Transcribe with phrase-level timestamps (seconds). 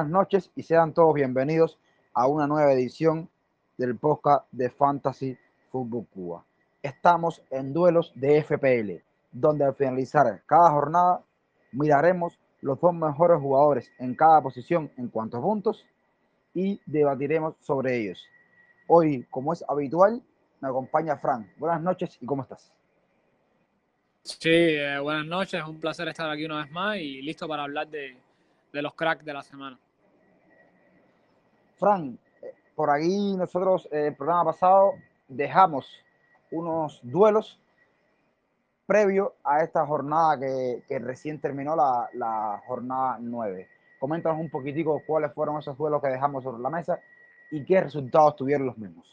[0.00, 1.78] buenas noches y sean todos bienvenidos
[2.14, 3.28] a una nueva edición
[3.76, 5.36] del podcast de Fantasy
[5.70, 6.44] Football Cuba.
[6.82, 11.22] Estamos en duelos de FPL, donde al finalizar cada jornada
[11.72, 15.84] miraremos los dos mejores jugadores en cada posición en cuanto a puntos
[16.54, 18.24] y debatiremos sobre ellos.
[18.86, 20.22] Hoy, como es habitual,
[20.62, 21.46] me acompaña Frank.
[21.58, 22.72] Buenas noches y ¿cómo estás?
[24.22, 27.64] Sí, eh, buenas noches, es un placer estar aquí una vez más y listo para
[27.64, 28.16] hablar de,
[28.72, 29.78] de los cracks de la semana.
[31.80, 34.92] Frank, eh, por aquí nosotros eh, el programa pasado
[35.26, 35.90] dejamos
[36.50, 37.58] unos duelos
[38.86, 43.68] previo a esta jornada que, recién terminó la, jornada 9.
[43.98, 47.00] Coméntanos un poquitico cuáles fueron esos duelos que dejamos sobre la mesa
[47.50, 49.06] y qué resultados tuvieron los mismos.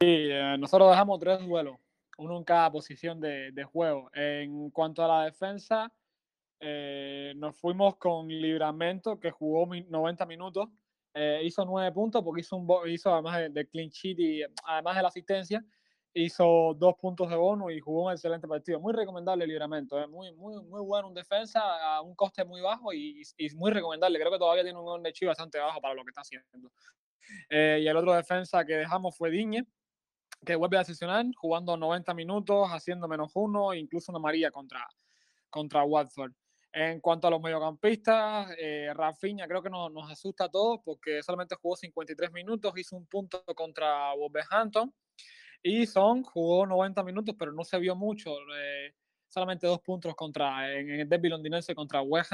[0.00, 1.76] Sí, nosotros dejamos tres duelos
[2.16, 4.10] uno en cada posición de juego.
[4.14, 5.92] En cuanto a la defensa,
[6.60, 10.68] eh, nos fuimos con Libramento, que jugó 90 minutos,
[11.14, 15.02] eh, hizo 9 puntos porque hizo, un, hizo además de, clean sheet y además de
[15.02, 15.64] la asistencia,
[16.14, 18.80] hizo dos puntos de bono y jugó un excelente partido.
[18.80, 22.92] Muy recomendable Libramento, eh, muy, muy, muy bueno en defensa, a un coste muy bajo
[22.92, 24.18] y, y, muy recomendable.
[24.18, 26.72] Creo que todavía tiene un de bastante bajo para lo que está haciendo.
[27.50, 29.64] y el otro defensa que dejamos fue Diñe,
[30.44, 34.86] que vuelve a sesionar, jugando 90 minutos, haciendo menos uno, incluso una María contra,
[35.50, 36.32] contra Watford.
[36.80, 41.56] En cuanto a los mediocampistas, eh, Rafinha creo que nos, asusta a todos porque solamente
[41.60, 44.94] jugó 53 minutos, hizo un punto contra Wolverhampton.
[45.60, 48.30] Y Son jugó 90 minutos, pero no se vio mucho.
[48.56, 48.94] Eh,
[49.26, 52.30] solamente dos puntos contra, en, el derby londinense contra West.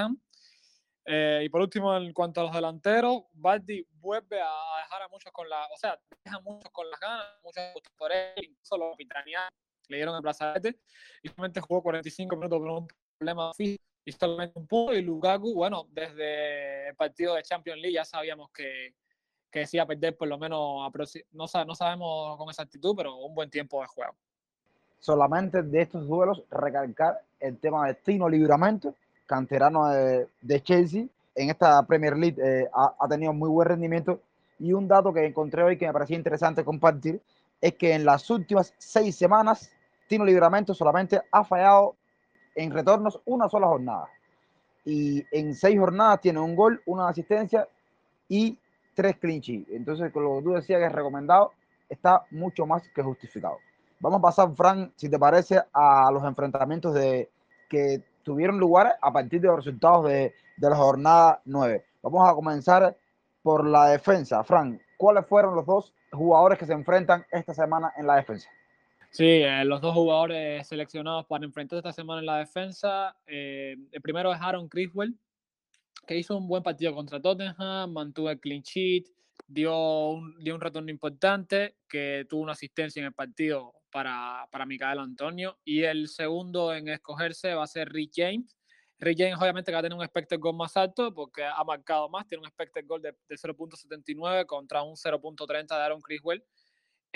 [1.06, 5.32] Eh, y por último, en cuanto a los delanteros, Baldi vuelve a dejar a muchos
[5.32, 7.64] con la, o sea, deja muchos con las ganas, muchos
[7.96, 9.54] por él, incluso los capitaneados
[9.88, 10.80] le dieron el brazalete
[11.22, 14.94] y solamente jugó 45 minutos por un problema físico y solamente un punto.
[14.94, 18.94] Y Lukaku, bueno, desde el partido de Champions League ya sabíamos que,
[19.50, 20.90] que decía perder por lo menos,
[21.32, 24.14] no, no sabemos con exactitud, pero un buen tiempo de juego.
[24.98, 28.94] Solamente de estos duelos recalcar el tema de Tino Libramento
[29.26, 34.20] canterano de, de Chelsea, en esta Premier League eh, ha, ha, tenido muy buen rendimiento.
[34.58, 37.20] Y un dato que encontré hoy que me parecía interesante compartir
[37.60, 39.70] es que en las últimas seis semanas,
[40.06, 41.96] Tino Libramento solamente ha fallado
[42.54, 44.08] en retornos una sola jornada.
[44.84, 47.66] Y en seis jornadas tiene un gol, una asistencia
[48.28, 48.58] y
[48.94, 51.52] tres clean Entonces, con lo que tú decías que es recomendado,
[51.88, 53.58] está mucho más que justificado.
[54.00, 57.30] Vamos a pasar, Fran, si te parece, a los enfrentamientos de
[57.68, 61.84] que tuvieron lugar a partir de los resultados de, de la jornada 9.
[62.02, 62.96] Vamos a comenzar
[63.42, 64.42] por la defensa.
[64.44, 68.48] Fran, ¿cuáles fueron los dos jugadores que se enfrentan esta semana en la defensa?
[69.16, 73.16] Sí, eh, los dos jugadores seleccionados para enfrentar esta semana en la defensa.
[73.28, 75.16] Eh, el primero es Aaron Criswell,
[76.04, 79.04] que hizo un buen partido contra Tottenham, mantuvo el clean sheet,
[79.46, 84.98] dio un, dio retorno importante, que tuvo una asistencia en el partido para, para Micael
[84.98, 85.60] Antonio.
[85.62, 88.56] Y el segundo en escogerse va a ser Rick James.
[88.98, 92.08] Rick James obviamente que va a tener un expected goal más alto porque ha marcado
[92.08, 96.42] más, tiene un expected goal de, de 0.79 contra un 0.30 de Aaron Criswell.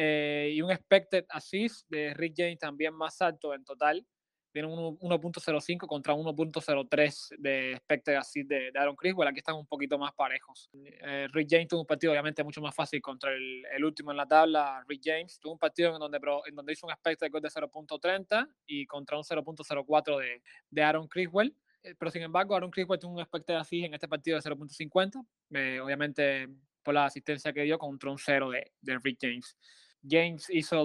[0.00, 4.06] Eh, y un expected assist de Rick James también más alto en total,
[4.52, 9.28] tienen 1.05 contra 1.03 de expected así de, Aaron Criswell.
[9.28, 10.70] Aquí están un poquito más parejos.
[10.72, 14.26] Eh, Rick James tuvo un partido obviamente mucho más fácil contra el, último en la
[14.26, 14.84] tabla.
[14.86, 18.48] Rick James tuvo un partido en donde, en donde hizo un expected goal de 0.30
[18.66, 21.54] y contra un 0.04 de, de Aaron Criswell.
[21.82, 25.26] Eh, pero sin embargo, Aaron Criswell tuvo un expected así en este partido de 0.50.
[25.54, 26.48] Eh, obviamente
[26.82, 29.56] por la asistencia que dio contra un 0 de, de Rick James.
[30.02, 30.82] James hizo,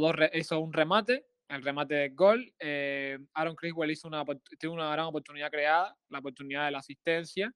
[0.59, 2.53] un remate el remate de gol.
[2.59, 4.23] Eh, Aaron Criswell hizo una,
[4.59, 7.53] tuvo una gran oportunidad creada, la oportunidad de la asistencia.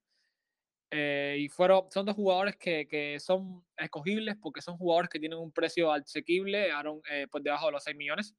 [0.91, 5.38] Eh, y fueron, son dos jugadores que, que, son escogibles porque son jugadores que tienen
[5.38, 8.36] un precio asequible, Aaron eh, por debajo de los 6 millones.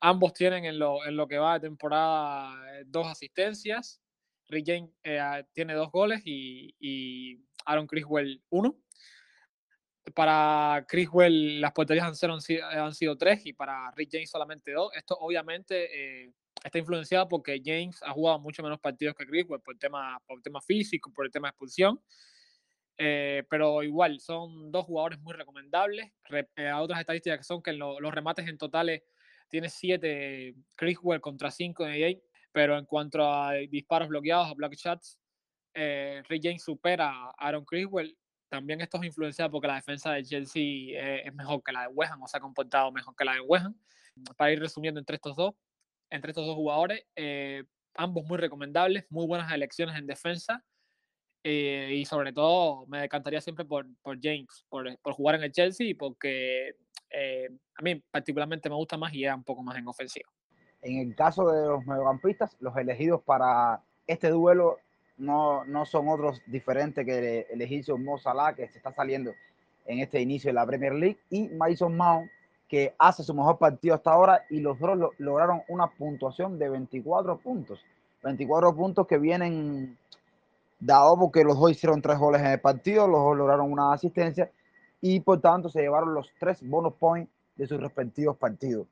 [0.00, 4.00] Ambos tienen en lo, en lo que va de temporada eh, dos asistencias.
[4.48, 4.90] Rick James
[5.52, 8.76] tiene dos goles y, y Aaron Criswell uno
[10.14, 14.90] para Criswell las porterías han sido, han sido tres y para Rick James solamente dos.
[14.94, 16.32] Esto obviamente eh,
[16.64, 20.38] está influenciado porque James ha jugado mucho menos partidos que Criswell por el tema, por
[20.38, 22.00] el tema físico, por el tema de expulsión.
[23.02, 26.12] Eh, pero igual, son dos jugadores muy recomendables.
[26.24, 29.02] Re, eh, otras estadísticas que son que lo, los remates en totales
[29.48, 32.22] tiene siete Criswell contra cinco de James,
[32.52, 35.18] pero en cuanto a disparos bloqueados, a block shots,
[35.74, 38.16] eh, Rick James supera a Aaron Criswell
[38.50, 41.88] también esto es influenciado porque la defensa de Chelsea eh, es mejor que la de
[41.88, 43.74] West Ham, o se ha comportado mejor que la de West Ham.
[44.36, 45.54] Para ir resumiendo entre estos dos,
[46.10, 47.62] entre estos dos jugadores, eh,
[47.94, 50.64] ambos muy recomendables, muy buenas elecciones en defensa.
[51.42, 55.52] Eh, y sobre todo me decantaría siempre por, por James, por, por, jugar en el
[55.52, 56.74] Chelsea y porque
[57.12, 60.28] a mí particularmente me gusta más y era un poco más en ofensiva.
[60.82, 64.78] En el caso de los mediocampistas, los elegidos para este duelo
[65.20, 69.32] no, no son otros diferentes que el egipcio Mo Salah, que se está saliendo
[69.86, 72.30] en este inicio de la Premier League, y Mason Mount,
[72.68, 77.38] que hace su mejor partido hasta ahora y los dos lograron una puntuación de 24
[77.38, 77.84] puntos.
[78.22, 79.98] 24 puntos que vienen
[80.78, 84.50] dado porque los dos hicieron tres goles en el partido, los dos lograron una asistencia
[85.00, 88.86] y por tanto se llevaron los tres bonus points de sus respectivos partidos.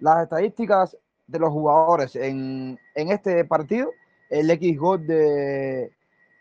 [0.00, 0.96] Las estadísticas
[1.26, 3.90] de los jugadores en, en este partido,
[4.34, 5.92] el X gol de,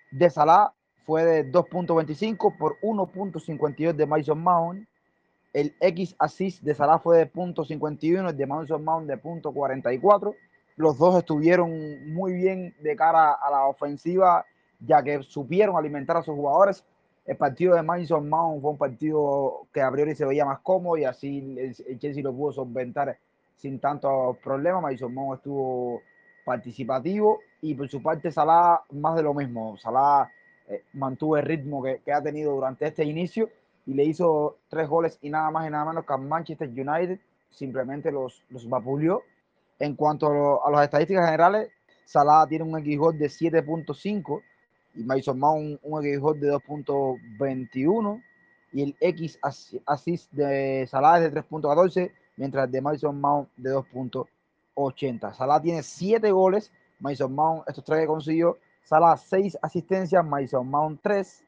[0.10, 0.74] de Salah
[1.06, 4.88] fue de 2.25 por 1.52 de Mason Mount.
[5.54, 10.36] El X assist de Salah fue de 0.51, el de Mason Mount de 0.44.
[10.76, 14.44] Los dos estuvieron muy bien de cara a la ofensiva
[14.80, 16.84] ya que supieron alimentar a sus jugadores.
[17.28, 20.98] El partido de Mason Mount fue un partido que a priori se veía más cómodo
[20.98, 23.20] y así el Chelsea lo pudo solventar
[23.56, 24.82] sin tantos problemas.
[24.82, 26.02] Mason Mount estuvo
[26.44, 29.78] participativo y por su parte Salah más de lo mismo.
[29.78, 30.30] Salah
[30.68, 33.50] eh, mantuvo el ritmo que, que, ha tenido durante este inicio
[33.86, 37.20] y le hizo tres goles y nada más y nada menos que a Manchester United.
[37.50, 39.24] Simplemente los, los vapuleó.
[39.80, 41.70] En cuanto a, las estadísticas generales,
[42.06, 44.42] Salah tiene un XG de 7.5
[44.96, 48.24] y Mason Mount un, de 2.21
[48.72, 49.40] y el X
[49.86, 53.72] assist de Salah es de 3.14, mientras de Mason Mount de
[54.76, 55.34] 2.80.
[55.34, 61.02] Salah tiene 7 goles, Mason Mount estos 3 que consiguió, Salah 6 asistencias, Mason Mount
[61.02, 61.44] 3.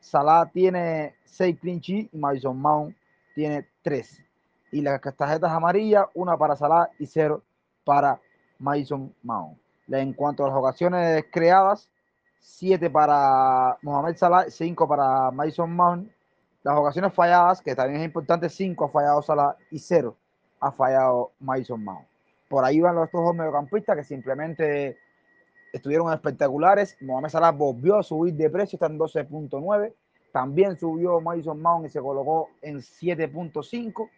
[0.00, 2.96] Salah tiene 6 clean y Mason Mount
[3.34, 4.24] tiene 3.
[4.72, 7.42] Y las tarjetas amarillas, una para Salah y 0
[7.84, 8.20] para
[8.58, 9.58] Mason Mount.
[9.88, 11.90] En cuanto a las ocasiones creadas,
[12.40, 16.10] 7 para Mohamed Salah, 5 para Mason Mount.
[16.62, 20.16] Las ocasiones falladas, que también es importante, 5 ha fallado Salah y 0
[20.60, 22.06] ha fallado Mason Mount.
[22.48, 24.98] Por ahí van los dos mediocampistas que simplemente
[25.72, 26.96] estuvieron espectaculares.
[27.00, 29.94] Mohamed Salah volvió a subir de precio, está en 12.9.
[30.32, 34.10] También subió Mason Mount y se colocó en 7.5.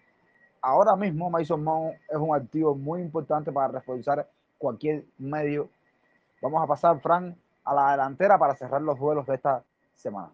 [0.62, 4.29] Ahora mismo Mason Mount es un activo muy importante para reforzar
[4.59, 5.69] cualquier medio.
[6.41, 10.31] Vamos a pasar, Frank, a la delantera para cerrar los duelos de esta semana.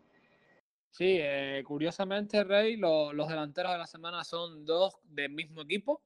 [0.90, 6.00] Sí, eh, curiosamente, Rey, los delanteros de la semana son dos del mismo equipo.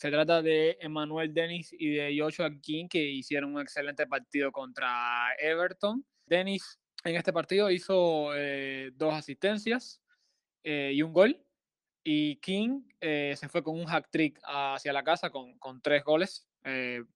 [0.00, 5.34] Se trata de Emmanuel Dennis y de Joshua King, que hicieron un excelente partido contra
[5.38, 6.04] Everton.
[6.24, 10.00] Dennis en este partido hizo eh, dos asistencias
[10.64, 11.44] eh, y un gol.
[12.02, 16.48] Y King se fue con un hack trick hacia la casa con, con tres goles.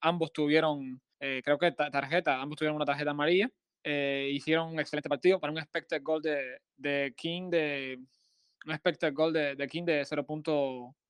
[0.00, 3.50] ambos tuvieron eh, creo que tarjeta, ambos tuvieron una tarjeta amarilla.
[3.82, 7.98] Eh, hicieron un excelente partido para un expected goal de, de King de
[8.66, 9.14] un expected
[9.56, 10.26] de, King de 0.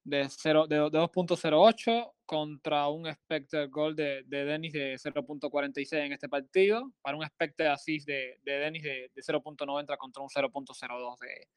[0.04, 6.28] De, 0, de, 2.08 contra un expected goal de, de Dennis de 0.46 en este
[6.28, 11.48] partido, para un expected assist de, de Dennis de, de 0.90 contra un 0.02 de,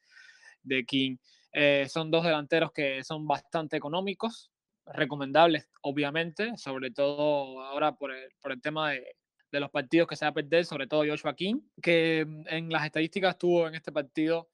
[0.62, 1.16] de King.
[1.52, 4.50] Eh, son dos delanteros que son bastante económicos,
[4.86, 9.04] recomendables, obviamente, sobre todo ahora por el, por el tema de,
[9.50, 12.70] de, los partidos que se va a perder, sobre todo Joshua King, que mm, en
[12.70, 14.48] las estadísticas tuvo en este partido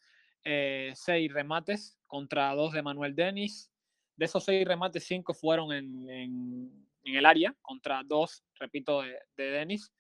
[0.45, 3.71] eh, seis remates contra dos de Manuel Denis.
[4.16, 9.50] De esos seis remates, cinco fueron en, en, el área, contra dos, repito, de, de
[9.50, 9.92] Denis.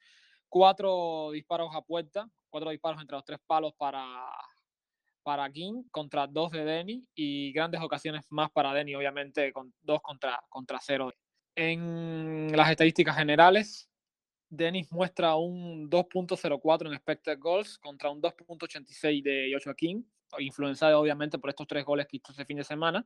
[0.48, 4.26] Cuatro disparos a puerta, cuatro disparos entre los tres palos para
[5.24, 10.00] para King contra dos de Denny y grandes ocasiones más para Denny, obviamente con dos
[10.02, 11.12] contra, contra cero.
[11.56, 13.88] En las estadísticas generales,
[14.50, 20.02] Dennis muestra un 2.04 en expected goals contra un 2.86 de Joshua King,
[20.38, 23.04] influenciado obviamente por estos tres goles que hizo ese fin de semana.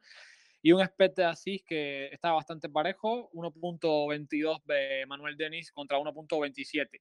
[0.60, 7.00] Y un expected assist que está bastante parejo, 1.22 de Manuel Dennis contra 1.27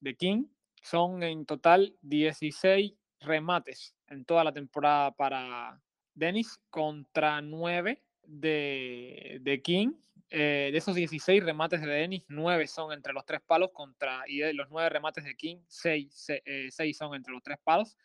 [0.00, 0.44] de King.
[0.82, 5.80] Son en total 16 remates en toda la temporada para
[6.14, 9.94] Dennis contra 9 de, de King.
[10.30, 14.38] Eh, de esos 16 remates de Dennis, 9 son entre los tres palos contra, y
[14.38, 17.96] de los 9 remates de King, 6, eh, 6 son entre los tres palos.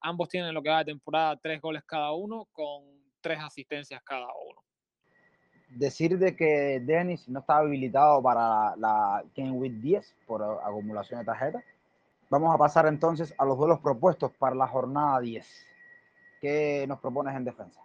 [0.00, 4.26] Ambos tienen lo que va de temporada 3 goles cada uno con 3 asistencias cada
[4.26, 4.62] uno.
[5.68, 11.26] Decir de que Dennis no está habilitado para la King Week 10 por acumulación de
[11.26, 11.64] tarjetas
[12.28, 15.46] Vamos a pasar entonces a los duelos propuestos para la jornada 10.
[16.40, 17.80] ¿Qué nos propones en defensa?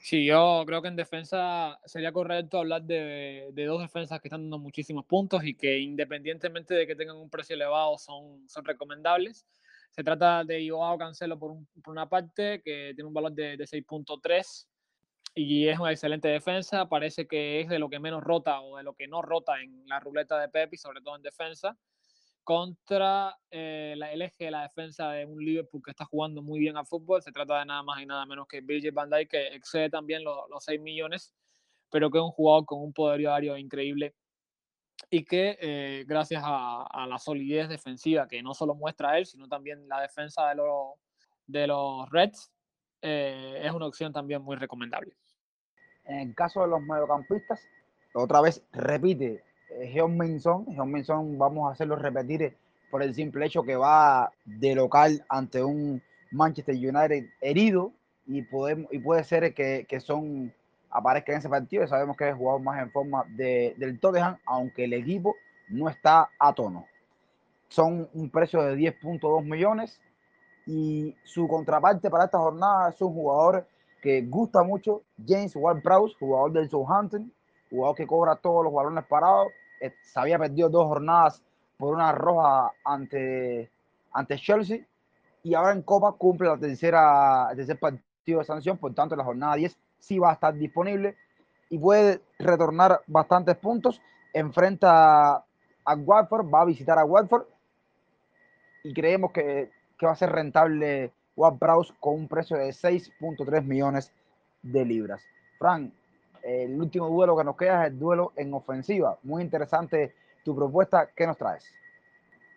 [0.00, 4.42] Sí, yo creo que en defensa sería correcto hablar de, de, dos defensas que están
[4.42, 9.44] dando muchísimos puntos y que independientemente de que tengan un precio elevado son, son recomendables.
[9.90, 14.66] Se trata de Joao Cancelo por, una parte, que tiene un valor de, de 6.3
[15.34, 16.88] y es una excelente defensa.
[16.88, 19.84] Parece que es de lo que menos rota o de lo que no rota en
[19.86, 21.76] la ruleta de Pepe, sobre todo en defensa,
[22.44, 26.76] contra eh, el eje de la defensa de un Liverpool que está jugando muy bien
[26.76, 27.22] al fútbol.
[27.22, 30.24] Se trata de nada más y nada menos que Virgil van Dijk, que excede también
[30.24, 31.34] los 6 millones,
[31.90, 34.14] pero que es un jugador con un poder diario increíble
[35.10, 39.88] y que eh, gracias a, la solidez defensiva que no solo muestra él, sino también
[39.88, 40.94] la defensa de los,
[41.46, 42.50] de los Reds,
[43.02, 45.12] eh, es una opción también muy recomendable.
[46.04, 47.60] En el caso de los mediocampistas,
[48.14, 50.66] otra vez repite Geon Minson.
[50.66, 52.56] Geon vamos a hacerlo repetir
[52.90, 57.92] por el simple hecho que va de local ante un Manchester United herido
[58.26, 60.52] y, podemos, y puede ser que, que son
[60.90, 63.98] aparezca en ese partido y sabemos que es el jugador más en forma de, del
[64.00, 65.36] Tottenham, aunque el equipo
[65.68, 66.86] no está a tono.
[67.68, 70.00] Son un precio de 10.2 millones
[70.66, 73.66] y su contraparte para esta jornada es un jugador
[74.00, 77.32] que gusta mucho, James Ward-Prowse, jugador del Southampton,
[77.68, 79.48] jugador que cobra todos los balones parados,
[79.80, 81.42] eh, se había perdido dos jornadas
[81.76, 83.70] por una roja ante,
[84.12, 84.80] ante Chelsea
[85.42, 89.24] y ahora en Copa cumple la tercera, el tercer partido de sanción, por tanto la
[89.24, 91.16] jornada 10 sí va a estar disponible
[91.70, 94.00] y puede retornar bastantes puntos.
[94.32, 97.46] Enfrenta a Watford, va a visitar a Watford
[98.84, 99.70] y creemos que,
[100.04, 101.58] va a ser rentable Ward
[102.00, 104.12] con un precio de 6.3 millones
[104.62, 105.22] de libras.
[105.58, 105.92] Frank,
[106.42, 109.18] el último duelo que nos queda es el duelo en ofensiva.
[109.22, 110.14] Muy interesante
[110.44, 111.10] tu propuesta.
[111.14, 111.64] ¿Qué nos traes?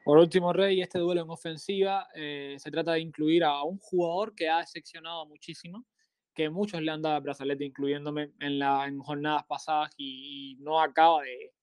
[0.04, 4.34] Por último, Rey, este duelo en ofensiva eh, se trata de incluir a un jugador
[4.34, 5.86] que ha decepcionado muchísimo
[6.34, 10.82] que muchos le han dado al brazalete, incluyéndome en, la, en jornadas pasadas, y, no
[10.82, 11.54] acaba de,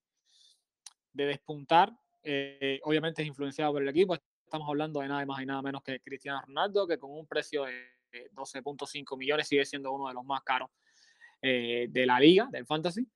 [1.13, 1.91] de despuntar.
[2.23, 4.15] Eh, obviamente es influenciado por el equipo.
[4.15, 7.65] Estamos hablando de nada más y nada menos que Cristiano Ronaldo, que con un precio
[7.65, 10.69] de 12.5 millones sigue siendo uno de los más caros
[11.41, 13.07] eh, de la liga, del fantasy,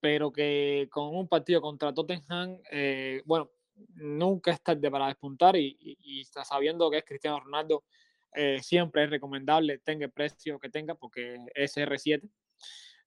[0.00, 3.50] pero que con un partido contra Tottenham, eh, bueno,
[3.94, 7.84] nunca es tarde para despuntar y, y, y, sabiendo que es Cristiano Ronaldo
[8.34, 12.28] eh, siempre es recomendable, tenga el precio que tenga, porque es R7,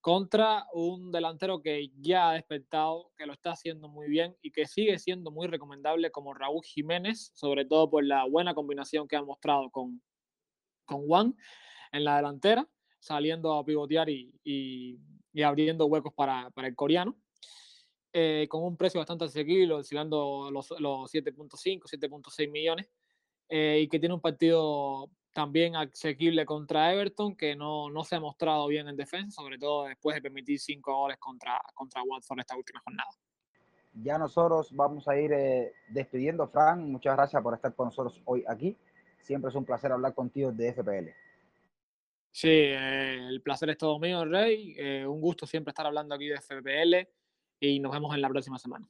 [0.02, 4.66] contra un delantero que ya ha despertado, que lo está haciendo muy bien y que
[4.66, 9.22] sigue siendo muy recomendable como Raúl Jiménez, sobre todo por la buena combinación que ha
[9.22, 10.02] mostrado con,
[10.86, 11.36] con Juan
[11.92, 12.68] en la delantera,
[13.00, 14.98] saliendo a pivotear y, y,
[15.44, 17.16] abriendo huecos para, para el coreano.
[18.14, 22.90] Eh, con un precio bastante asequible, oscilando los, los 7.5, 7.6 millones.
[23.50, 28.20] Eh, y que tiene un partido también asequible contra Everton, que no, no, se ha
[28.20, 32.58] mostrado bien en defensa, sobre todo después de permitir cinco goles contra, contra Watford esta
[32.58, 33.10] última jornada.
[33.94, 36.92] Ya nosotros vamos a ir eh, despidiendo, Fran.
[36.92, 38.76] Muchas gracias por estar con nosotros hoy aquí.
[39.22, 41.10] Siempre es un placer hablar contigo de FPL.
[42.32, 45.06] Sí, eh, el placer es todo mío, Rey.
[45.06, 47.08] un gusto siempre estar hablando aquí de FPL
[47.60, 48.88] y nos vemos en la próxima semana.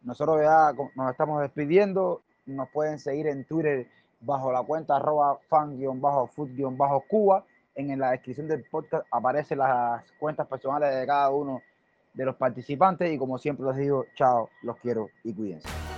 [0.00, 3.86] Nosotros ya nos estamos despidiendo nos pueden seguir en Twitter
[4.20, 7.44] bajo la cuenta arroba fan-food-cuba.
[7.74, 11.62] En la descripción del podcast aparecen las cuentas personales de cada uno
[12.12, 15.91] de los participantes y como siempre les digo, chao, los quiero y cuídense.